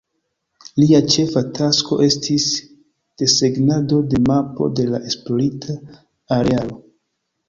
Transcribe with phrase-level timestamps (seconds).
[0.83, 2.45] Lia ĉefa tasko estis
[3.23, 5.77] desegnado de mapo de la esplorita
[6.39, 6.79] arealo.